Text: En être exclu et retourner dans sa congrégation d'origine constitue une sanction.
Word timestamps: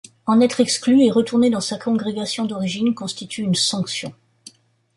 En 0.25 0.41
être 0.41 0.61
exclu 0.61 1.03
et 1.03 1.11
retourner 1.11 1.51
dans 1.51 1.61
sa 1.61 1.77
congrégation 1.77 2.45
d'origine 2.45 2.95
constitue 2.95 3.43
une 3.43 3.53
sanction. 3.53 4.11